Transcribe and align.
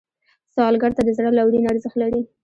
سوالګر 0.53 0.91
ته 0.97 1.01
د 1.03 1.09
زړه 1.17 1.29
لورینه 1.37 1.67
ارزښت 1.71 1.97
لري 2.03 2.21